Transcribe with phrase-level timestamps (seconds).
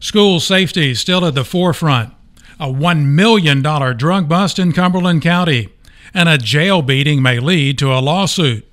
[0.00, 2.12] School safety still at the forefront.
[2.58, 5.68] A $1 million drug bust in Cumberland County.
[6.14, 8.64] And a jail beating may lead to a lawsuit.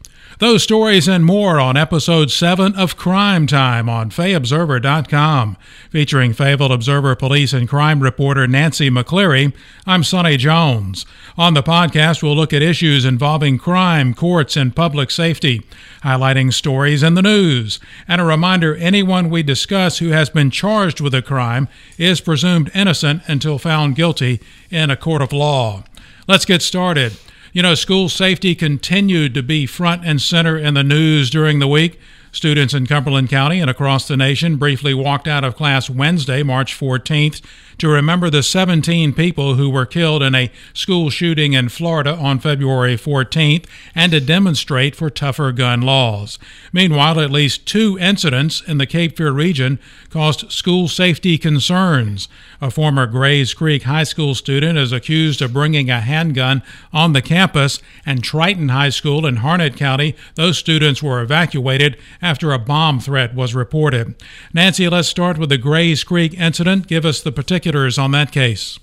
[0.44, 5.56] Those stories and more on episode 7 of Crime Time on FayObserver.com.
[5.90, 9.54] Featuring Fayetteville Observer Police and Crime reporter Nancy McCleary,
[9.88, 11.06] I'm Sonny Jones.
[11.38, 15.62] On the podcast, we'll look at issues involving crime, courts, and public safety,
[16.04, 17.80] highlighting stories in the news.
[18.06, 22.70] And a reminder anyone we discuss who has been charged with a crime is presumed
[22.76, 25.86] innocent until found guilty in a court of law.
[26.28, 27.14] Let's get started.
[27.54, 31.68] You know, school safety continued to be front and center in the news during the
[31.68, 32.00] week.
[32.34, 36.78] Students in Cumberland County and across the nation briefly walked out of class Wednesday, March
[36.78, 37.42] 14th,
[37.78, 42.40] to remember the 17 people who were killed in a school shooting in Florida on
[42.40, 46.40] February 14th and to demonstrate for tougher gun laws.
[46.72, 49.80] Meanwhile, at least two incidents in the Cape Fear region
[50.10, 52.28] caused school safety concerns.
[52.62, 57.22] A former Grays Creek High School student is accused of bringing a handgun on the
[57.22, 63.00] campus, and Triton High School in Harnett County, those students were evacuated after a bomb
[63.00, 64.16] threat was reported.
[64.54, 66.88] Nancy, let's start with the Grays Creek incident.
[66.88, 68.80] Give us the particulars on that case.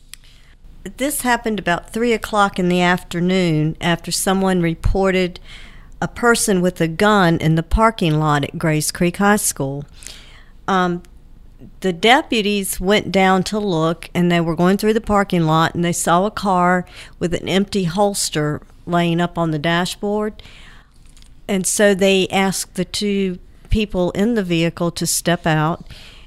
[0.99, 5.41] This happened about 3 o'clock in the afternoon after someone reported
[6.03, 9.85] a person with a gun in the parking lot at Grays Creek High School.
[10.69, 11.03] Um,
[11.81, 15.85] the deputies went down to look and they were going through the parking lot and
[15.85, 16.87] they saw a car
[17.19, 20.43] with an empty holster laying up on the dashboard.
[21.51, 25.85] And so they asked the two people in the vehicle to step out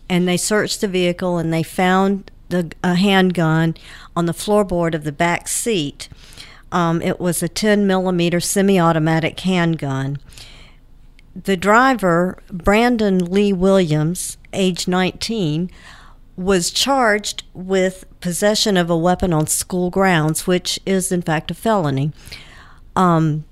[0.10, 3.78] and they searched the vehicle and they found the, a handgun
[4.18, 6.10] on the floorboard of the back seat.
[6.74, 10.18] Um, it was a 10 millimeter semi automatic handgun.
[11.42, 15.72] The driver, Brandon Lee Williams, age 19,
[16.36, 21.54] was charged with possession of a weapon on school grounds, which is in fact a
[21.54, 22.12] felony.
[22.98, 23.46] Um,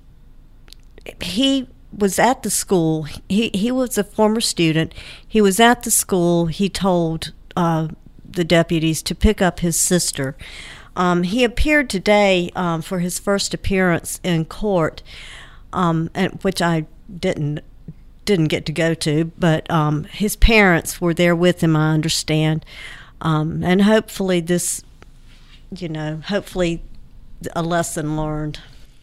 [1.21, 3.03] he was at the school.
[3.27, 4.93] He he was a former student.
[5.27, 6.45] He was at the school.
[6.47, 7.89] He told uh,
[8.29, 10.35] the deputies to pick up his sister.
[10.95, 15.01] Um, he appeared today um, for his first appearance in court,
[15.71, 16.85] um, and, which I
[17.19, 17.61] didn't
[18.23, 21.75] didn't get to go to, but um, his parents were there with him.
[21.75, 22.65] I understand,
[23.19, 24.83] um, and hopefully this,
[25.75, 26.83] you know, hopefully
[27.55, 28.59] a lesson learned.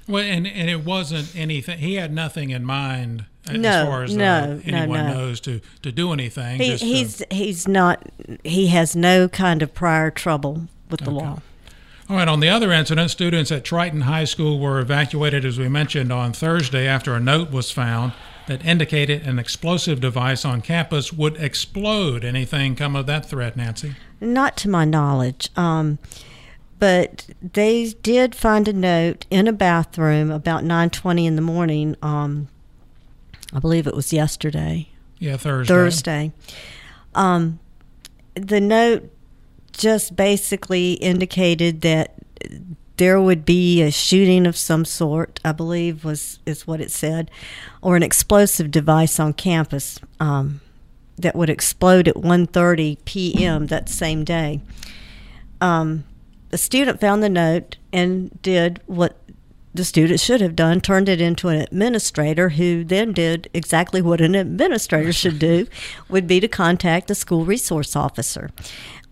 [0.08, 1.78] Well, and and it wasn't anything.
[1.78, 5.14] He had nothing in mind no, as far as no, uh, anyone no, no.
[5.14, 6.58] knows to to do anything.
[6.60, 8.02] He, just to- he's he's not.
[8.42, 11.24] He has no kind of prior trouble with the Okay.
[11.26, 11.38] law.
[12.10, 15.68] All right, on the other incident, students at Triton High School were evacuated, as we
[15.68, 18.14] mentioned, on Thursday after a note was found
[18.46, 22.24] that indicated an explosive device on campus would explode.
[22.24, 23.94] Anything come of that threat, Nancy?
[24.22, 25.50] Not to my knowledge.
[25.54, 25.98] Um,
[26.78, 31.96] but they did find a note in a bathroom about 9:20 in the morning.
[32.02, 32.48] Um,
[33.52, 35.72] I believe it was yesterday, Yeah, Thursday.
[35.74, 36.32] Thursday.
[37.14, 37.58] Um,
[38.34, 39.10] the note
[39.72, 42.14] just basically indicated that
[42.96, 45.40] there would be a shooting of some sort.
[45.44, 47.30] I believe was is what it said,
[47.80, 50.60] or an explosive device on campus um,
[51.16, 53.66] that would explode at 1:30 p.m.
[53.68, 54.60] that same day.
[55.60, 56.04] Um,
[56.50, 59.16] the student found the note and did what
[59.74, 64.20] the student should have done turned it into an administrator who then did exactly what
[64.20, 65.66] an administrator should do
[66.08, 68.50] would be to contact the school resource officer.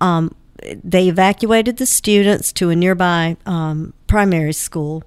[0.01, 0.35] Um,
[0.83, 5.05] they evacuated the students to a nearby um, primary school.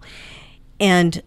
[0.79, 1.22] And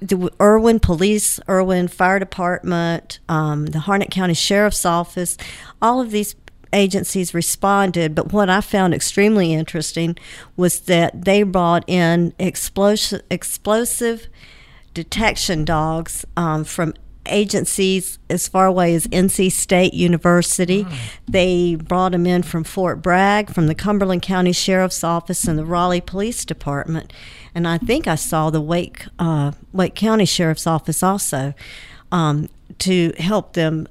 [0.00, 5.36] the Erwin Police, Erwin Fire Department, um, the Harnett County Sheriff's Office,
[5.82, 6.34] all of these
[6.72, 8.14] agencies responded.
[8.14, 10.16] But what I found extremely interesting
[10.56, 14.28] was that they brought in explosive, explosive
[14.94, 16.94] detection dogs um, from
[17.26, 20.86] agencies as far away as NC State University.
[21.28, 25.64] They brought them in from Fort Bragg, from the Cumberland County Sheriff's Office, and the
[25.64, 27.12] Raleigh Police Department.
[27.54, 31.54] And I think I saw the Wake uh, Wake County Sheriff's Office also
[32.10, 33.86] um, to help them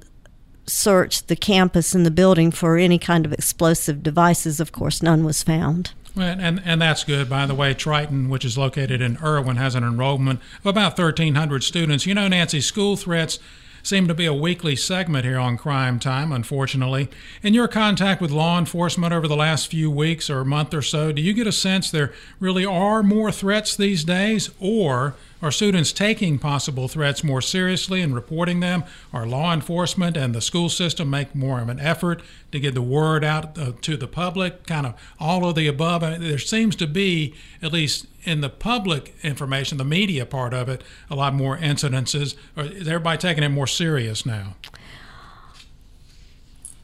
[0.70, 4.60] search the campus and the building for any kind of explosive devices.
[4.60, 5.92] Of course, none was found.
[6.16, 7.28] Well, and, and that's good.
[7.28, 11.62] By the way, Triton, which is located in Erwin, has an enrollment of about 1,300
[11.62, 12.06] students.
[12.06, 13.38] You know, Nancy, school threats
[13.82, 17.08] seem to be a weekly segment here on Crime Time, unfortunately.
[17.42, 21.12] In your contact with law enforcement over the last few weeks or month or so,
[21.12, 25.92] do you get a sense there really are more threats these days, or Are students
[25.92, 28.84] taking possible threats more seriously and reporting them?
[29.10, 32.22] Are law enforcement and the school system make more of an effort
[32.52, 34.66] to get the word out uh, to the public?
[34.66, 36.02] Kind of all of the above.
[36.02, 40.52] I mean, there seems to be, at least in the public information, the media part
[40.54, 42.34] of it, a lot more incidences.
[42.56, 44.56] Is everybody taking it more serious now?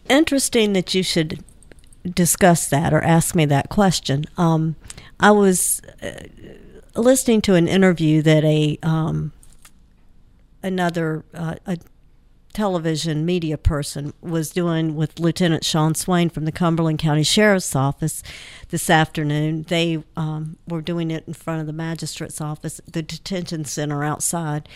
[0.08, 1.42] Interesting that you should
[2.04, 4.24] discuss that or ask me that question.
[4.36, 4.76] Um,
[5.18, 6.12] I was uh,
[6.94, 9.32] listening to an interview that a um,
[10.62, 11.78] another uh, a
[12.56, 18.22] television media person was doing with Lieutenant Sean Swain from the Cumberland County Sheriff's Office
[18.70, 19.64] this afternoon.
[19.64, 24.70] They um, were doing it in front of the magistrate's office, the detention center outside,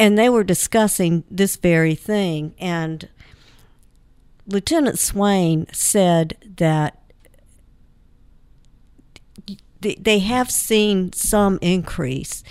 [0.00, 2.56] and they were discussing this very thing.
[2.58, 3.08] And
[4.48, 7.00] Lieutenant Swain said that
[9.80, 12.42] they have seen some increase,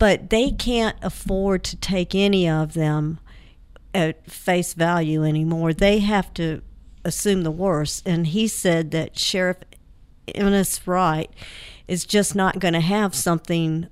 [0.00, 3.20] but they can't afford to take any of them
[3.94, 5.72] at face value anymore.
[5.72, 6.62] They have to
[7.04, 8.06] assume the worst.
[8.06, 9.58] And he said that Sheriff
[10.34, 11.30] Ennis Wright
[11.88, 13.88] is just not going to have something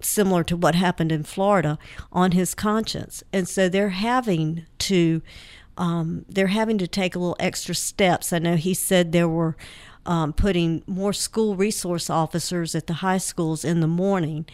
[0.00, 1.78] similar to what happened in Florida
[2.12, 3.22] on his conscience.
[3.32, 5.22] And so they're having to
[5.76, 8.32] um, they're having to take a little extra steps.
[8.32, 9.56] I know he said there were
[10.06, 14.46] um, putting more school resource officers at the high schools in the morning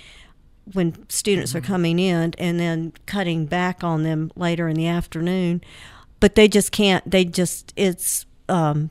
[0.73, 1.59] when students mm-hmm.
[1.59, 5.61] are coming in and then cutting back on them later in the afternoon
[6.21, 8.91] but they just can't they just it's um,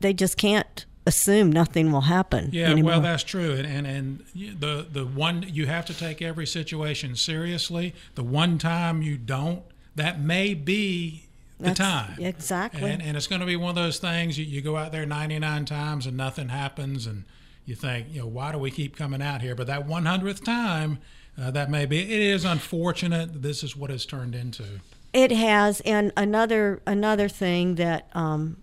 [0.00, 2.92] they just can't assume nothing will happen yeah anymore.
[2.92, 7.16] well that's true and, and and the the one you have to take every situation
[7.16, 9.62] seriously the one time you don't
[9.96, 11.26] that may be
[11.60, 12.16] the That's, time.
[12.18, 12.90] Exactly.
[12.90, 15.04] And, and it's going to be one of those things you, you go out there
[15.04, 17.24] 99 times and nothing happens, and
[17.64, 19.54] you think, you know, why do we keep coming out here?
[19.54, 20.98] But that 100th time,
[21.40, 22.00] uh, that may be.
[22.00, 23.42] It is unfortunate.
[23.42, 24.80] This is what it's turned into.
[25.12, 28.58] It has, and another another thing that um,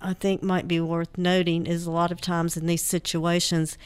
[0.00, 3.78] I think might be worth noting is a lot of times in these situations,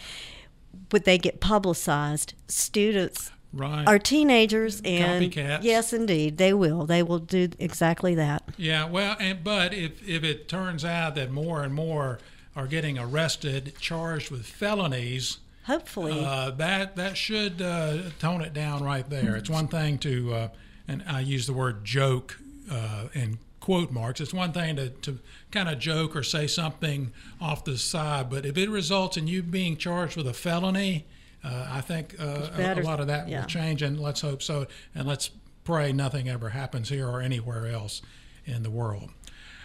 [0.93, 3.87] would they get publicized, students Right.
[3.87, 5.63] Are teenagers and Copycats.
[5.63, 6.87] yes, indeed, they will.
[6.87, 8.43] They will do exactly that.
[8.57, 8.87] Yeah.
[8.87, 12.19] Well, and but if if it turns out that more and more
[12.57, 18.83] are getting arrested, charged with felonies, hopefully uh, that that should uh, tone it down
[18.83, 19.37] right there.
[19.37, 20.49] It's one thing to, uh,
[20.87, 22.39] and I use the word joke
[22.71, 24.21] uh, in quote marks.
[24.21, 25.19] It's one thing to, to
[25.51, 29.43] kind of joke or say something off the side, but if it results in you
[29.43, 31.07] being charged with a felony,
[31.43, 33.41] uh, I think uh, a, a, lot of that yeah.
[33.41, 34.67] will change, and let's hope so.
[34.95, 35.31] And let's
[35.65, 38.03] pray nothing ever happens here or anywhere else
[38.45, 39.11] in the world.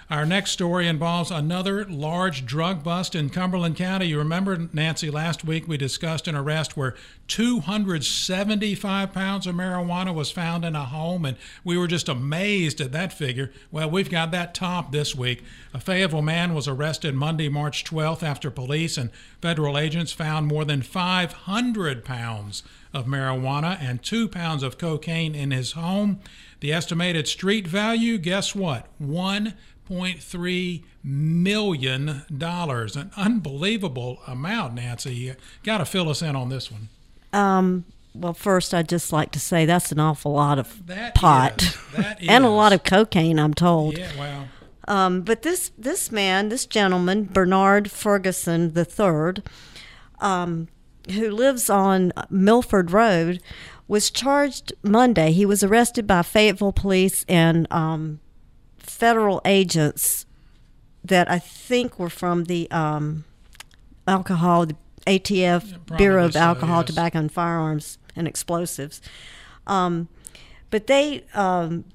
[0.09, 4.07] Our next story involves another large drug bust in Cumberland County.
[4.07, 6.95] You remember, Nancy, last week we discussed an arrest where
[7.27, 12.91] 275 pounds of marijuana was found in a home, and we were just amazed at
[12.91, 13.51] that figure.
[13.69, 15.43] Well, we've got that top this week.
[15.75, 19.11] A Fayetteville man was arrested Monday, March 12th, after police and
[19.43, 22.63] federal agents found more than 500 pounds
[22.95, 26.19] of marijuana and two pounds of cocaine in his home.
[26.61, 28.87] The estimated street value, guess what?
[28.97, 29.53] One
[29.89, 32.09] $1.3 million.
[32.29, 35.15] An unbelievable amount, Nancy.
[35.15, 36.89] You got to fill us in on this one.
[37.33, 41.61] Um, well, first, I'd just like to say that's an awful lot of that pot
[41.61, 41.77] is,
[42.27, 43.97] and a lot of cocaine, I'm told.
[43.97, 44.45] Yeah, wow.
[44.87, 49.43] Um, but this this man, this gentleman, Bernard Ferguson III,
[50.19, 50.67] um,
[51.11, 53.39] who lives on Milford Road,
[53.87, 55.31] was charged Monday.
[55.31, 58.19] He was arrested by Fayetteville police and um,
[58.99, 60.25] federal agents
[61.03, 63.23] that I think were from the um,
[64.05, 64.75] alcohol, the
[65.07, 66.87] ATF yeah, Bureau of so, Alcohol, yes.
[66.87, 69.01] Tobacco, and Firearms and Explosives.
[69.65, 70.09] Um,
[70.69, 71.85] but they um,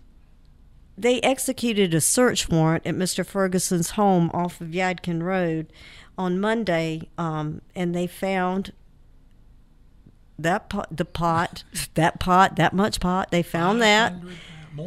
[0.96, 3.24] they executed a search warrant at Mr.
[3.24, 5.72] Ferguson's home off of Yadkin Road
[6.16, 8.72] on Monday, um, and they found
[10.38, 13.30] that pot, the pot, that pot, that much pot.
[13.30, 14.14] They found that.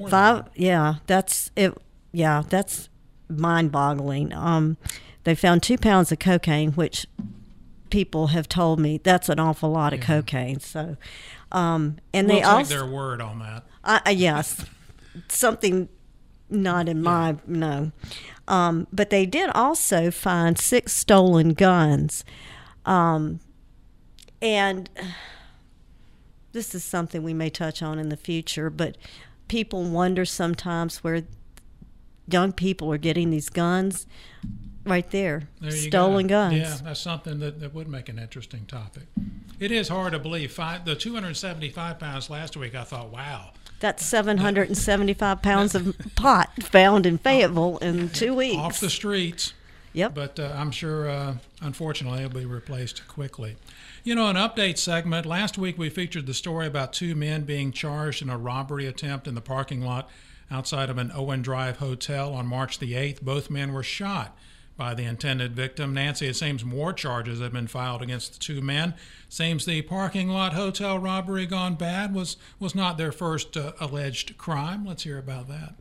[0.10, 1.78] Five, yeah, that's it
[2.12, 2.90] yeah, that's
[3.30, 4.34] mind boggling.
[4.34, 4.78] Um,
[5.24, 7.06] they found two pounds of cocaine, which
[7.90, 10.06] people have told me that's an awful lot of yeah.
[10.06, 10.60] cocaine.
[10.60, 10.98] So,
[11.52, 13.64] um, and we'll they also their word on that.
[13.84, 14.66] Uh, yes,
[15.28, 15.90] something
[16.50, 17.04] not in yeah.
[17.04, 17.92] my no,
[18.48, 22.24] um, but they did also find six stolen guns,
[22.86, 23.40] um,
[24.42, 24.90] and
[26.52, 28.70] this is something we may touch on in the future.
[28.70, 28.98] But
[29.48, 31.24] people wonder sometimes where
[32.28, 34.06] young people are getting these guns.
[34.86, 35.50] right there.
[35.60, 36.36] There Stolen go.
[36.36, 36.58] guns.
[36.58, 39.04] Yeah, that's something that, that would make an interesting topic.
[39.60, 40.52] It is hard to believe.
[40.52, 43.52] Five, the 275 pounds last week, I thought, wow.
[43.80, 48.58] That's 775 pounds of pot found in Fayetteville in two weeks.
[48.58, 49.54] Off the streets.
[49.94, 50.14] Yep.
[50.14, 53.56] But uh, I'm sure, uh, unfortunately, it'll be replaced quickly.
[54.04, 55.26] You know, an update segment.
[55.26, 59.28] Last week we featured the story about two men being charged in a robbery attempt
[59.28, 60.10] in the parking lot
[60.50, 63.22] outside of an Owen Drive hotel on March the 8th.
[63.22, 64.38] Both men were shot
[64.78, 65.94] by the intended victim.
[65.94, 68.94] Nancy, it seems more charges have been filed against the two men.
[69.28, 74.38] Seems the parking lot hotel robbery gone bad was, was not their first uh, alleged
[74.38, 74.86] crime.
[74.86, 75.76] Let's hear about that.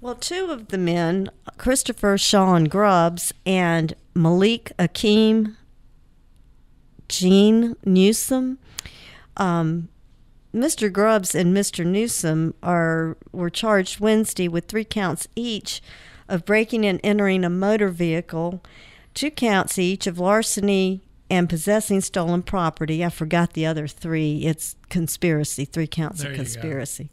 [0.00, 5.56] Well, two of the men, Christopher Sean Grubbs and Malik Akeem
[7.08, 8.58] Jean Newsom,
[9.36, 9.88] um,
[10.56, 10.90] Mr.
[10.90, 11.84] Grubbs and Mr.
[11.84, 15.82] Newsom are were charged Wednesday with three counts each
[16.28, 18.62] of breaking and entering a motor vehicle,
[19.12, 23.04] two counts each of larceny and possessing stolen property.
[23.04, 24.46] I forgot the other three.
[24.46, 27.10] It's conspiracy, three counts There of conspiracy.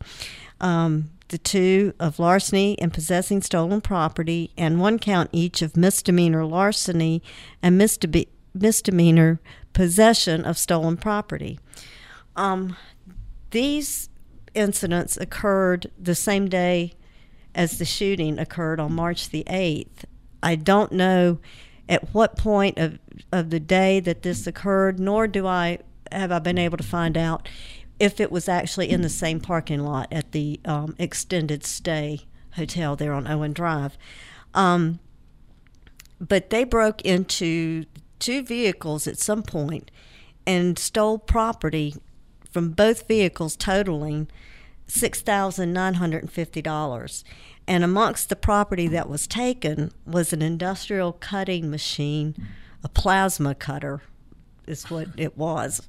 [0.61, 6.45] Um, the two of larceny and possessing stolen property, and one count each of misdemeanor
[6.45, 7.21] larceny
[7.61, 9.41] and misdebe- misdemeanor
[9.73, 11.59] possession of stolen property.
[12.35, 12.77] Um,
[13.53, 14.09] these
[14.55, 16.93] incidents occurred the same day
[17.55, 20.05] as the shooting occurred on March the 8th.
[20.41, 21.39] I don't know
[21.87, 22.97] at what point of,
[23.31, 25.79] of the day that this occurred, nor do I
[26.11, 27.47] have I been able to find out
[27.99, 32.21] if it was actually in the same parking lot at the um, extended stay
[32.55, 33.99] hotel there on Owen Drive.
[34.55, 34.99] Um,
[36.19, 37.85] but they broke into
[38.17, 39.91] two vehicles at some point
[40.47, 41.95] and stole property
[42.53, 44.29] from both vehicles totaling
[44.87, 47.23] $6,950.
[47.67, 52.35] And amongst the property that was taken was an industrial cutting machine,
[52.83, 54.03] a plasma cutter
[54.67, 55.81] is what it was,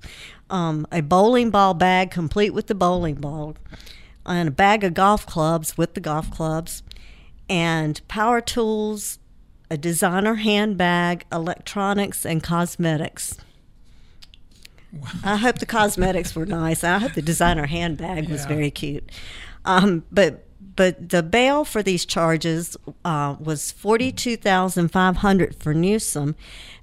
[0.51, 3.57] um, a bowling ball bag complete with the bowling ball,
[4.27, 6.83] and a bag of golf clubs with the golf clubs,
[7.49, 9.19] and power tools,
[9.71, 13.37] a designer handbag, electronics, and cosmetics.
[15.25, 16.85] I hope the cosmetics were nice.
[16.85, 18.49] I hope the designer handbag was Yeah.
[18.49, 19.11] very cute.
[19.65, 20.47] Um, but
[20.77, 26.35] but the bail for these charges uh, was forty two thousand five hundred for Newsom,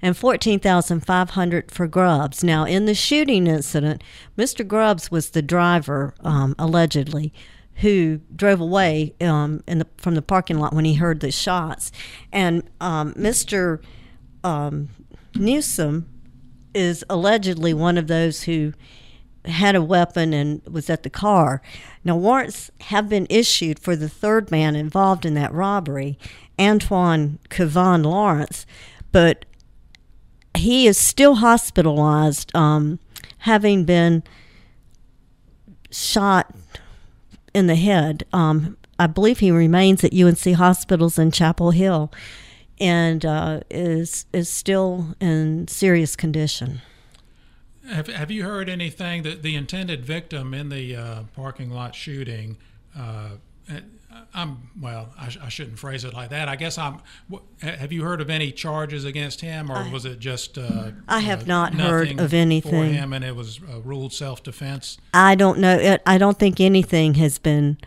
[0.02, 2.44] and fourteen thousand five hundred for Grubbs.
[2.44, 4.04] Now, in the shooting incident,
[4.38, 4.66] Mr.
[4.66, 7.34] Grubbs was the driver um, allegedly.
[7.76, 11.92] Who drove away um, in the, from the parking lot when he heard the shots,
[12.32, 13.82] and um, Mr.
[14.44, 14.90] Um,
[15.36, 16.08] Newsom
[16.74, 18.74] is allegedly one of those who
[19.46, 21.62] had a weapon and was at the car.
[22.04, 26.18] Now, warrants have been issued for the third man involved in that robbery,
[26.60, 28.66] Antoine Kevon Lawrence,
[29.12, 29.46] but
[30.56, 33.00] he is still hospitalized, um,
[33.40, 34.24] having been
[35.90, 36.54] shot
[37.54, 38.26] in the head.
[38.32, 42.12] Um, I believe he remains at UNC hospitals in Chapel Hill
[42.82, 46.82] and uh, is is still in serious condition.
[47.88, 52.58] Have, have you heard anything that the intended victim in the uh, parking lot shooting?
[52.98, 53.30] Uh,
[54.34, 55.14] I'm well.
[55.20, 56.50] I, sh- I shouldn't phrase it like that.
[56.50, 57.00] I guess I'm.
[57.32, 60.58] wh- Have you heard of any charges against him, or was it just?
[60.58, 62.94] Uh, I have uh, not heard of for anything.
[62.94, 65.78] him, and it was ruled self-defense I don't know.
[65.78, 67.78] It, I don't think anything has been.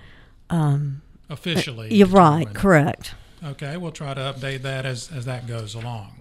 [0.50, 1.94] Um, officially.
[1.94, 2.52] you're right.
[2.54, 3.14] Correct.
[3.44, 6.14] Okay, we'll try to update that as, as that goes along.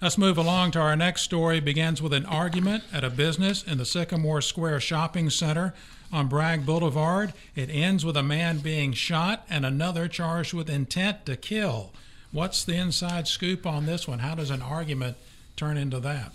[0.00, 1.58] Let's move along to our next story.
[1.58, 5.74] Begins with an argument at a business in the Sycamore Square Shopping Center
[6.12, 7.32] on Bragg Boulevard.
[7.56, 11.92] It ends with a man being shot and another charged with intent to kill.
[12.30, 14.20] What's the inside scoop on this one?
[14.20, 15.16] How does an argument
[15.56, 16.32] turn into that?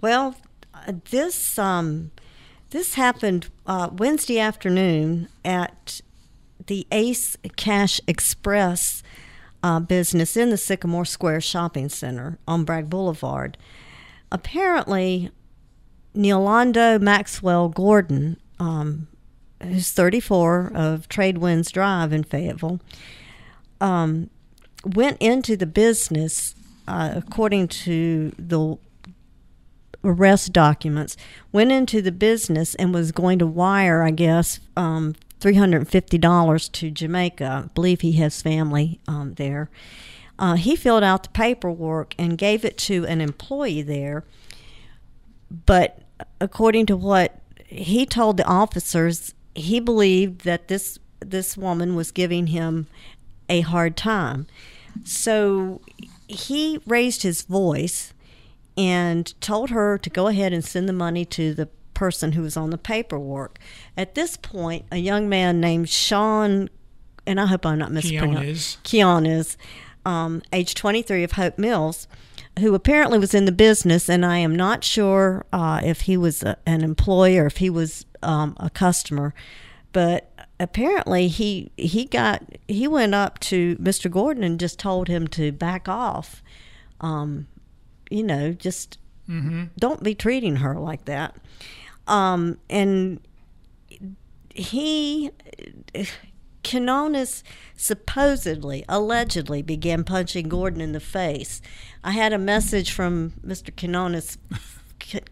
[0.00, 0.36] Well,
[0.72, 2.12] uh, this um,
[2.70, 6.02] this happened uh, Wednesday afternoon at
[6.66, 9.02] the Ace Cash Express
[9.64, 13.56] uh, business in the Sycamore Square Shopping Center on Bragg Boulevard.
[14.30, 15.30] Apparently,
[16.14, 19.08] Neolando Maxwell Gordon, um,
[19.62, 22.78] who's 34 of Trade Winds Drive in Fayetteville,
[23.80, 24.28] um,
[24.84, 26.54] went into the business,
[26.86, 28.76] uh, according to the
[30.04, 31.16] arrest documents,
[31.52, 37.64] went into the business and was going to wire, I guess, um, $350 to Jamaica.
[37.66, 39.70] I believe he has family um, there.
[40.38, 44.24] Uh, he filled out the paperwork and gave it to an employee there.
[45.66, 46.00] But
[46.40, 52.48] according to what he told the officers, he believed that this this woman was giving
[52.48, 52.86] him
[53.48, 54.46] a hard time.
[55.04, 55.80] So
[56.28, 58.12] he raised his voice
[58.76, 62.56] and told her to go ahead and send the money to the person who was
[62.56, 63.58] on the paperwork.
[63.96, 66.68] At this point, a young man named Sean,
[67.26, 69.56] and I hope I'm not mispronouncing Quinones,
[70.04, 72.06] um, age 23 of Hope Mills,
[72.58, 76.42] who apparently was in the business, and I am not sure uh, if he was
[76.42, 79.34] a, an employee or if he was um, a customer,
[79.92, 84.10] but apparently he he got he went up to Mr.
[84.10, 86.42] Gordon and just told him to back off.
[87.00, 87.48] Um,
[88.10, 88.98] you know, just
[89.28, 89.64] mm-hmm.
[89.78, 91.36] don't be treating her like that.
[92.06, 93.20] Um, and
[94.54, 95.30] he,
[96.62, 97.44] Quinones
[97.76, 101.60] supposedly, allegedly began punching Gordon in the face.
[102.02, 103.74] I had a message from Mr.
[103.74, 104.38] Quinones,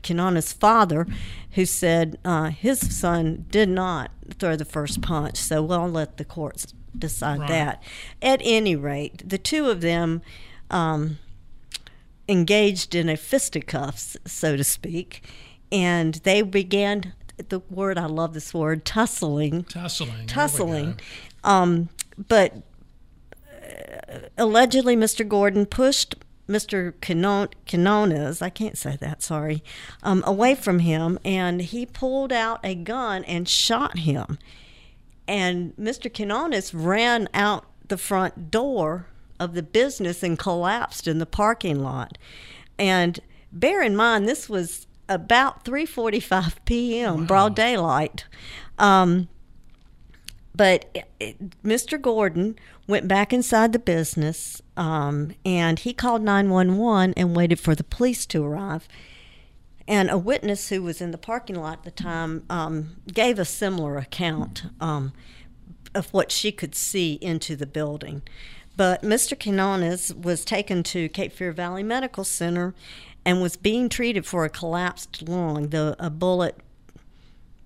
[0.03, 1.07] Quinones' father,
[1.53, 5.37] who said uh, his son did not throw the first punch.
[5.37, 7.49] So we'll let the courts decide right.
[7.49, 7.83] that.
[8.21, 10.23] At any rate, the two of them.
[10.71, 11.19] Um,
[12.29, 15.23] engaged in a fisticuffs, so to speak,
[15.73, 17.15] and they began
[17.49, 19.65] the word I love this word tussling.
[19.65, 20.27] Tussling.
[20.27, 21.01] Tussling.
[21.43, 21.89] Um,
[22.29, 22.63] but
[23.51, 25.27] uh, allegedly, Mr.
[25.27, 26.15] Gordon pushed
[26.49, 26.93] Mr.
[27.01, 29.63] Quinones, I can't say that, sorry,
[30.03, 34.39] um, away from him, and he pulled out a gun and shot him.
[35.27, 36.13] And Mr.
[36.13, 39.07] Quinones ran out the front door
[39.41, 42.19] of the business and collapsed in the parking lot.
[42.79, 43.21] And
[43.53, 47.21] bear in mind, this was about 3:45 p.m.
[47.21, 47.27] Wow.
[47.27, 48.27] broad daylight.
[48.79, 49.29] Um,
[50.55, 52.01] but it, it, Mr.
[52.01, 57.85] Gordon went back inside the business um, and he called 911 and waited for the
[57.85, 58.87] police to arrive.
[59.89, 63.45] And a witness who was in the parking lot at the time um, gave a
[63.45, 65.13] similar account um,
[65.95, 68.23] of what she could see into the building.
[68.77, 69.39] But Mr.
[69.39, 72.75] Quinones was taken to Cape Fear Valley Medical Center
[73.25, 75.69] and was being treated for a collapsed lung.
[75.69, 76.57] The a bullet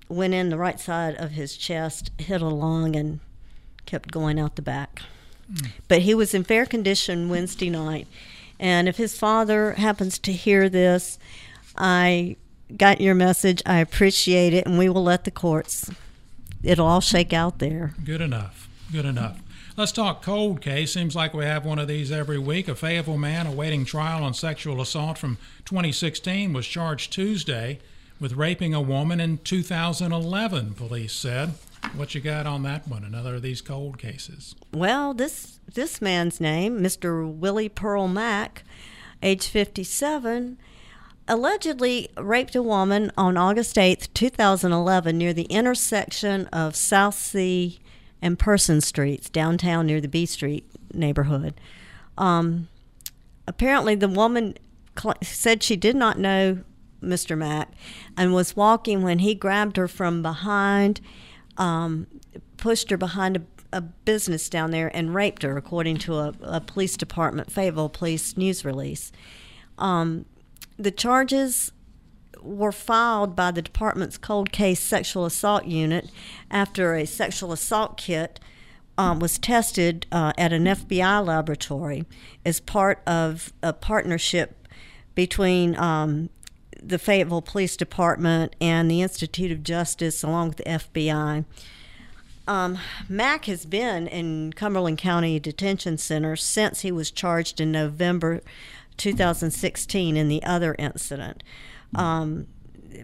[0.08, 3.20] went in the right side of his chest, hit a lung, and
[3.86, 5.02] kept going out the back.
[5.52, 5.70] Mm.
[5.88, 8.06] But he was in fair condition Wednesday night.
[8.58, 11.18] And if his father happens to hear this,
[11.76, 12.36] I
[12.76, 13.62] got your message.
[13.66, 15.90] I appreciate it, and we will let the courts.
[16.62, 17.94] It'll all shake out there.
[18.04, 18.68] Good enough.
[18.90, 19.40] Good enough.
[19.78, 20.94] Let's talk cold case.
[20.94, 22.66] Seems like we have one of these every week.
[22.66, 25.36] A Fayetteville man awaiting trial on sexual assault from
[25.66, 27.80] 2016 was charged Tuesday
[28.18, 31.52] with raping a woman in 2011, police said.
[31.94, 33.04] What you got on that one?
[33.04, 34.54] Another of these cold cases.
[34.72, 37.30] Well, this this man's name, Mr.
[37.30, 38.64] Willie Pearl Mack,
[39.22, 40.56] age 57,
[41.28, 47.78] allegedly raped a woman on August 8th, 2011, near the intersection of South Sea
[48.26, 51.54] and Person Streets downtown near the B Street neighborhood.
[52.18, 52.68] Um,
[53.46, 54.56] apparently, the woman
[54.98, 56.58] cl- said she did not know
[57.00, 57.38] Mr.
[57.38, 57.70] Mack
[58.16, 61.00] and was walking when he grabbed her from behind,
[61.56, 62.08] um,
[62.56, 63.42] pushed her behind a,
[63.76, 68.36] a, business down there, and raped her, according to a, a police department, Fayetteville Police
[68.36, 69.12] news release.
[69.78, 70.24] Um,
[70.76, 71.70] the charges
[72.42, 76.10] were filed by the department's cold case sexual assault unit
[76.50, 78.40] after a sexual assault kit
[78.98, 82.04] um, was tested uh, at an FBI laboratory
[82.44, 84.66] as part of a partnership
[85.14, 86.30] between um,
[86.82, 91.44] the Fayetteville Police Department and the Institute of Justice, along with the FBI.
[92.48, 98.40] Um, Mack has been in Cumberland County Detention Center since he was charged in November
[98.96, 101.42] 2016 in the other incident.
[101.96, 102.46] Um,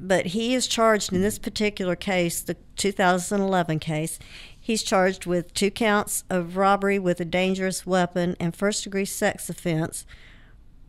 [0.00, 4.18] but he is charged in this particular case, the 2011 case.
[4.59, 9.50] He's charged with two counts of robbery with a dangerous weapon and first degree sex
[9.50, 10.07] offense,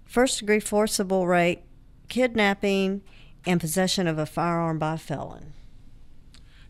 [0.06, 1.64] first degree forcible rape,
[2.08, 3.02] kidnapping,
[3.46, 5.54] and possession of a firearm by a felon.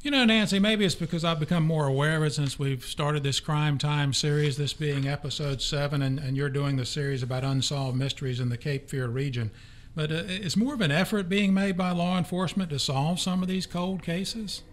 [0.01, 3.23] You know, Nancy, maybe it's because I've become more aware of it since we've started
[3.23, 7.45] this Crime Time series, this being episode seven, and, and you're doing the series about
[7.45, 9.51] unsolved mysteries in the Cape Fear region.
[9.95, 13.41] But uh, is more of an effort being made by law enforcement to solve some
[13.41, 14.63] of these cold cases?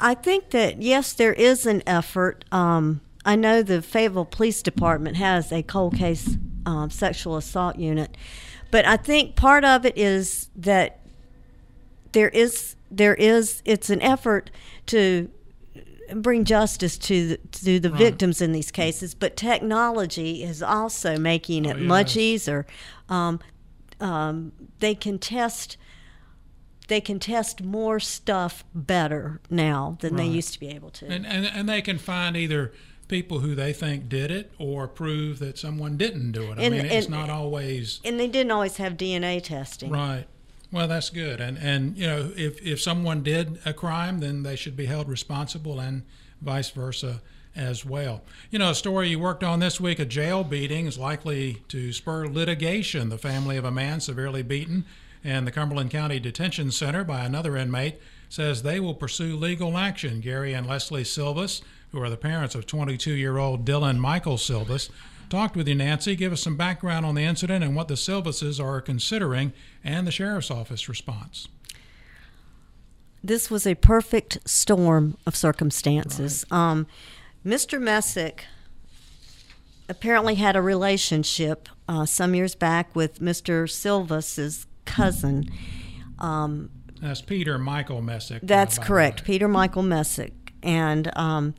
[0.00, 2.44] I think that, yes, there is an effort.
[2.52, 8.16] Um, I know the Fayetteville Police Department has a cold case um, sexual assault unit,
[8.70, 11.00] but I think part of it is that
[12.12, 14.50] there is there is it's an effort
[14.86, 15.30] to
[16.14, 17.98] bring justice to the, to the right.
[17.98, 21.86] victims in these cases, but technology is also making it oh, yes.
[21.86, 22.66] much easier.
[23.08, 23.40] Um,
[24.00, 25.76] um, they can test
[26.88, 30.22] they can test more stuff better now than right.
[30.24, 31.06] they used to be able to.
[31.06, 32.72] And, and, and they can find either
[33.08, 36.58] people who they think did it or prove that someone didn't do it.
[36.58, 39.90] I And- mean, it's and- not always And they didn't always have DNA testing.
[39.90, 40.24] right.
[40.70, 41.40] Well, that's good.
[41.40, 45.08] And and you know, if if someone did a crime, then they should be held
[45.08, 46.02] responsible, and
[46.42, 47.22] vice versa
[47.56, 48.22] as well.
[48.50, 51.92] You know, a story you worked on this week: a jail beating is likely to
[51.92, 53.08] spur litigation.
[53.08, 54.84] The family of a man severely beaten
[55.24, 60.20] in the Cumberland County Detention Center by another inmate says they will pursue legal action.
[60.20, 64.90] Gary and Leslie Silvas, who are the parents of 22-year-old Dylan Michael Silvas,
[65.30, 66.14] talked with you, Nancy.
[66.14, 70.12] Give us some background on the incident and what the Silvases are considering and the
[70.12, 71.48] sheriff's office response.
[73.22, 76.44] This was a perfect storm of circumstances.
[76.50, 76.86] Um,
[77.44, 77.80] Mr.
[77.80, 78.46] Messick
[79.88, 83.68] apparently had a relationship uh, some years back with Mr.
[83.68, 85.48] Silvas's cousin.
[86.18, 86.70] Um,
[87.00, 88.42] That's Peter Michael Messick.
[88.42, 89.24] uh, That's correct.
[89.24, 91.54] Peter Michael Messick, and um,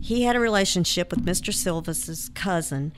[0.00, 1.52] he had a relationship with Mr.
[1.52, 2.92] Silvas's cousin.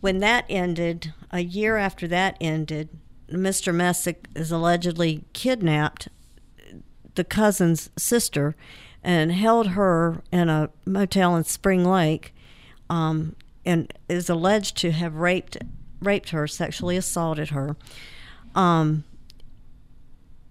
[0.00, 2.90] When that ended, a year after that ended,
[3.30, 3.74] Mr.
[3.74, 6.08] Messick is allegedly kidnapped
[7.14, 8.54] the cousin's sister
[9.04, 12.34] and held her in a motel in Spring Lake,
[12.88, 15.58] um, and is alleged to have raped
[16.00, 17.76] raped her, sexually assaulted her.
[18.54, 19.04] Um,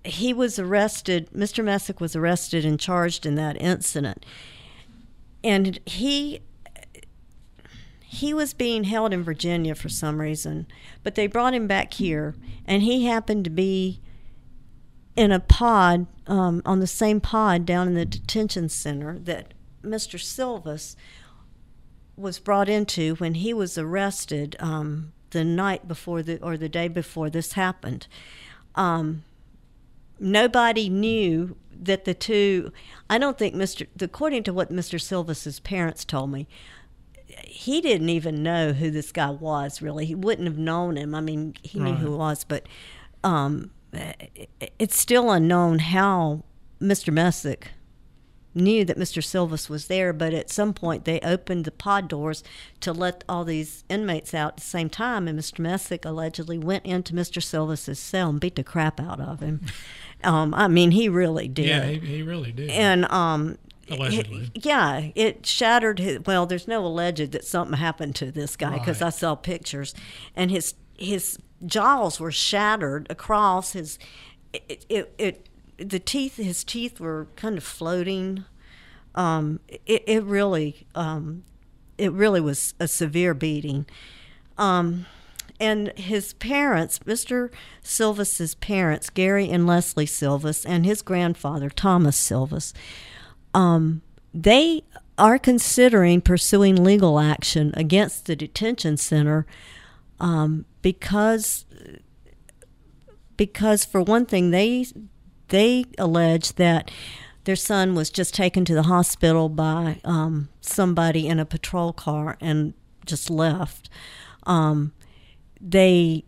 [0.04, 1.30] he was arrested.
[1.32, 1.64] Mr.
[1.64, 4.26] Messick was arrested and charged in that incident,
[5.44, 6.42] and he
[8.02, 10.68] he was being held in Virginia for some reason,
[11.02, 12.36] but they brought him back here,
[12.68, 14.00] and he happened to be
[15.16, 20.20] in a pod um, on the same pod down in the detention center that Mr.
[20.20, 20.96] Silvas
[22.16, 26.88] was brought into when he was arrested um, the night before the or the day
[26.88, 28.08] before this happened.
[28.76, 29.24] Um,
[30.20, 32.72] nobody knew that the two.
[33.10, 33.88] I don't think Mr.
[34.00, 35.02] According to what Mr.
[35.02, 36.48] Silvas's parents told me,
[37.46, 39.82] he didn't even know who this guy was.
[39.82, 41.16] Really, he wouldn't have known him.
[41.16, 42.68] I mean, he knew who he was, but
[43.24, 43.72] um,
[44.80, 46.44] it's still unknown how
[46.82, 47.14] Mr.
[47.14, 47.70] Messick
[48.56, 49.24] knew that Mr.
[49.24, 52.44] Silvas was there, but at some point they opened the pod doors
[52.82, 55.60] to let all these inmates out at the same time, and Mr.
[55.60, 57.42] Messick allegedly went into Mr.
[57.42, 59.62] Silvas's cell and beat the crap out of him.
[60.24, 61.66] um, I mean, he really did.
[61.66, 62.70] Yeah, he, he really did.
[62.70, 63.58] and um,
[63.90, 64.52] Allegedly.
[64.54, 66.20] it- yeah, it shattered his.
[66.20, 69.08] Well, there's no alleged that something happened to this guy because Right.
[69.08, 69.96] I saw pictures,
[70.36, 74.00] and his his jaws were shattered across his.
[74.54, 78.46] It, it, it the teeth his teeth were kind of floating.
[79.16, 81.44] Um, it it really um,
[81.98, 83.86] it really was a severe beating.
[84.58, 85.06] Um,
[85.60, 87.50] and his parents, Mr.
[87.82, 92.74] Silvas's parents, Gary and Leslie Silvas, and his grandfather, Thomas Silvas,
[93.54, 94.02] um,
[94.34, 94.84] they
[95.18, 99.46] are considering pursuing legal action against the detention center
[100.20, 101.66] um, because
[103.38, 104.86] because for one thing they
[105.50, 106.90] they allege that
[107.44, 112.38] their son was just taken to the hospital by um, somebody in a patrol car
[112.40, 112.74] and
[113.06, 113.90] just left.
[114.46, 114.94] Um,
[115.60, 116.24] they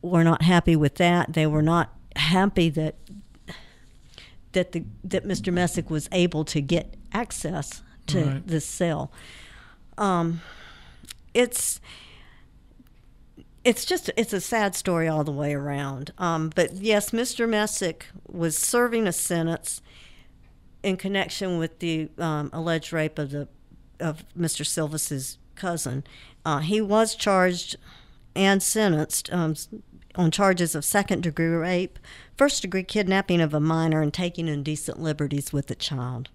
[0.00, 1.32] were not happy with that.
[1.32, 2.94] They were not happy that
[4.52, 5.52] that the that Mr.
[5.52, 8.46] Messick was able to get access to Right.
[8.46, 9.10] this cell.
[9.98, 10.40] Um,
[11.34, 11.80] it's
[13.64, 16.12] it's just it's a sad story all the way around.
[16.18, 17.48] Um, but yes, Mr.
[17.48, 19.82] Messick was serving a sentence
[20.82, 23.48] in connection with the um, alleged rape of the
[23.98, 24.64] of Mr.
[24.64, 26.04] Silvas's cousin.
[26.44, 27.76] Uh, he was charged
[28.34, 29.54] and sentenced um,
[30.14, 31.98] on charges of second degree rape,
[32.36, 36.30] first degree kidnapping of a minor, and taking indecent liberties with a child.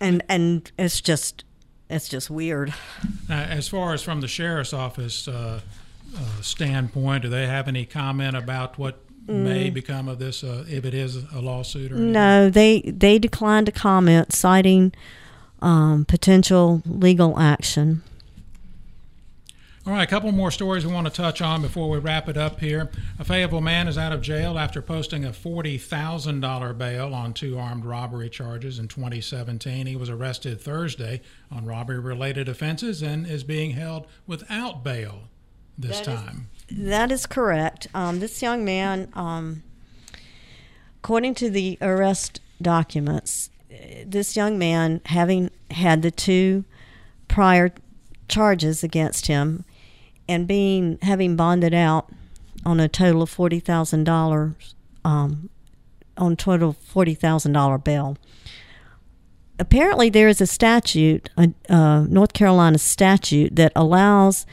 [0.00, 1.44] And and it's just
[1.92, 2.74] it's just weird.
[3.28, 5.60] Uh, as far as from the sheriff's office uh,
[6.16, 10.84] uh, standpoint, do they have any comment about what may become of this uh, if
[10.84, 12.10] it is a lawsuit or anything?
[12.10, 12.12] Mm.
[12.12, 14.92] No, they they declined to comment, citing
[15.60, 18.02] um, potential legal action.
[19.84, 22.36] All right, a couple more stories we want to touch on before we wrap it
[22.36, 22.88] up here.
[23.18, 27.84] A Fayetteville man is out of jail after posting a $40,000 bail on two armed
[27.84, 29.86] robbery charges in 2017.
[29.88, 35.22] He was arrested Thursday on robbery related offenses and is being held without bail
[35.76, 36.48] this That is- time.
[36.70, 37.88] That is correct.
[37.92, 39.64] Um, this young man, um,
[41.02, 43.50] according to the arrest documents,
[44.06, 46.64] this young man, having had the two
[47.26, 47.72] prior
[48.28, 49.64] charges against him,
[50.32, 52.10] and being having bonded out
[52.64, 55.50] on a total of forty thousand dollars, um,
[56.16, 58.16] on total forty thousand dollar bail,
[59.58, 64.46] apparently there is a statute, a uh, North Carolina statute that allows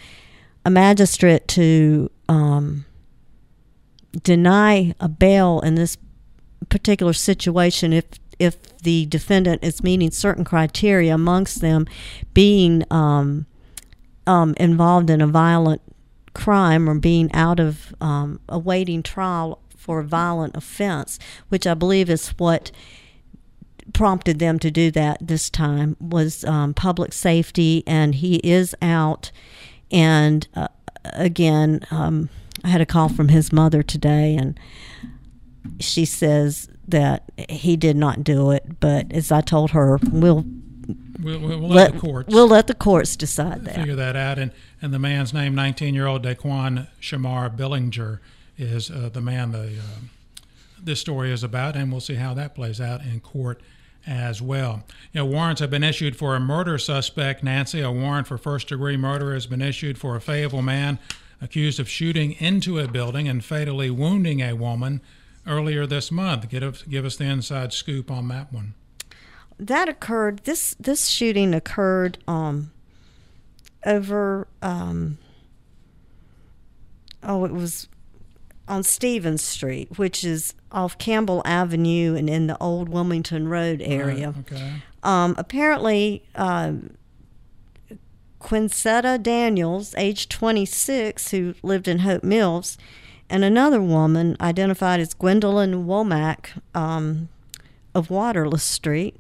[0.66, 2.86] a magistrate to um,
[4.24, 5.98] deny a bail in this
[6.70, 8.06] particular situation if
[8.38, 11.86] if the defendant is meeting certain criteria, amongst them
[12.34, 13.46] being um,
[14.30, 15.82] um, involved in a violent
[16.36, 21.18] crime or being out of um, awaiting trial for a violent offense,
[21.50, 22.72] which I believe is what
[23.92, 29.32] prompted them to do that this time was um, public safety, and he is out.
[29.90, 30.68] And uh,
[31.06, 32.30] again, um,
[32.64, 34.60] I had a call from his mother today, and
[35.80, 38.80] she says that he did not do it.
[38.80, 40.46] But as I told her, we'll
[41.22, 42.34] We'll, we'll, let, let, the courts.
[42.34, 43.76] We'll let the courts decide that.
[43.76, 44.40] Figure that out.
[44.40, 48.20] And and the man's name, 19-year-old Daquan Shamar Billinger,
[48.58, 50.44] is uh, the man the uh,
[50.82, 53.62] this story is about, and we'll see how that plays out in court
[54.08, 54.84] as well.
[55.12, 57.82] You know, warrants have been issued for a murder suspect, Nancy.
[57.82, 60.98] A warrant for first-degree murder has been issued for a Fayetteville man
[61.42, 65.02] accused of shooting into a building and fatally wounding a woman
[65.46, 66.50] earlier this month.
[66.50, 68.74] Give, give us the inside scoop on that one
[69.60, 70.40] that occurred.
[70.46, 72.72] This this shooting occurred um,
[73.86, 74.48] over.
[74.62, 75.18] Um,
[77.22, 77.88] oh, it was
[78.68, 84.30] on Stevens Street, which is off Campbell Avenue and in the old Wilmington Road area.
[84.30, 84.74] Right, okay.
[85.04, 86.92] Um, apparently, um,
[88.40, 92.78] Quincetta Daniels, age 26, who lived in Hope Mills,
[93.30, 97.30] and another woman identified as Gwendolyn Womack um,
[97.94, 99.20] of Waterless Street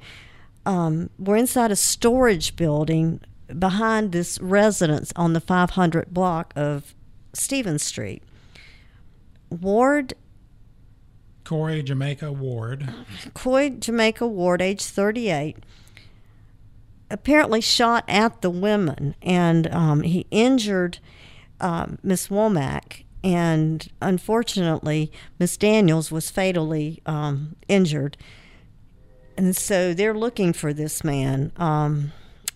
[0.70, 3.22] um, we're inside a storage building
[3.58, 6.94] behind this residence on the 500 block of
[7.34, 8.22] Stevens Street.
[9.50, 10.14] Ward.
[11.44, 12.88] Corey Jamaica Ward.
[13.34, 15.58] Corey Jamaica Ward, age 38,
[17.10, 21.00] apparently shot at the women and um, he injured
[21.60, 23.06] uh, Miss Womack.
[23.24, 28.18] And unfortunately, Miss Daniels was fatally um, injured
[29.40, 31.54] and so they're looking for this man.
[31.56, 32.12] Um,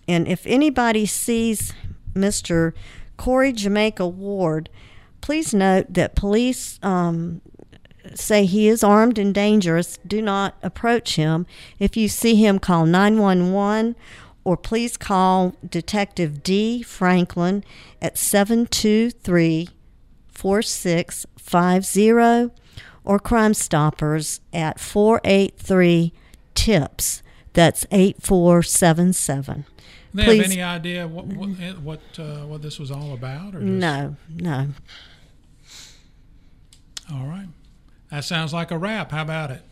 [0.06, 1.72] and if anybody sees
[2.12, 2.74] Mr.
[3.16, 4.68] Corey Jamaica Ward,
[5.22, 7.40] please note that police um,
[8.14, 9.98] say he is armed and dangerous.
[10.06, 11.46] Do not approach him.
[11.78, 13.96] If you see him, call 911
[14.44, 16.82] or please call Detective D.
[16.82, 17.64] Franklin
[18.02, 19.70] at 723
[20.28, 22.50] 4650
[23.04, 26.12] or Crime Stoppers at 483
[26.54, 27.22] tips.
[27.52, 29.64] That's 8477.
[30.12, 30.42] They Please.
[30.42, 31.48] have any idea what what
[31.80, 33.54] what, uh, what this was all about?
[33.56, 33.64] Or just...
[33.64, 34.68] No, no.
[37.12, 37.48] All right.
[38.10, 39.10] That sounds like a wrap.
[39.10, 39.62] How about it?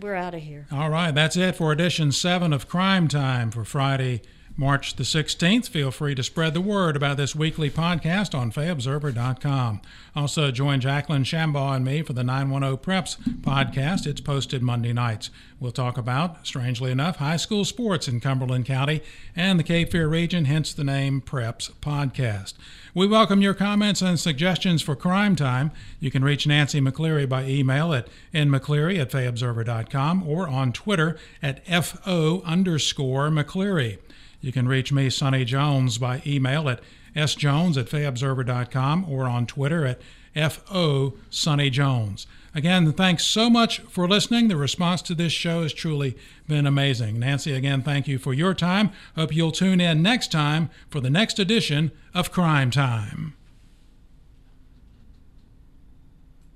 [0.00, 0.66] We're out of here.
[0.70, 1.12] All right.
[1.12, 4.22] That's it for edition seven of Crime Time for Friday,
[4.56, 5.68] March the 16th.
[5.68, 9.82] Feel free to spread the word about this weekly podcast on FayObserver.com.
[10.14, 14.06] Also, join Jacqueline Shambaugh and me for the 910 Preps podcast.
[14.06, 15.28] It's posted Monday nights.
[15.60, 19.02] We'll talk about, strangely enough, high school sports in Cumberland County
[19.34, 22.54] and the Cape Fear region, hence the name Preps Podcast.
[22.94, 25.70] We welcome your comments and suggestions for Crime Time.
[26.00, 31.66] You can reach Nancy McCleary by email at nmcleary at fayobserver.com or on Twitter at
[31.84, 33.98] FO underscore McCleary.
[34.40, 36.80] You can reach me, Sonny Jones, by email at
[37.14, 40.00] sjones at fayobserver.com or on Twitter at
[40.52, 42.26] FO Sonny Jones.
[42.54, 44.48] Again, thanks so much for listening.
[44.48, 46.16] The response to this show has truly
[46.48, 47.18] been amazing.
[47.18, 48.90] Nancy, again, thank you for your time.
[49.14, 53.35] Hope you'll tune in next time for the next edition of Crime Time.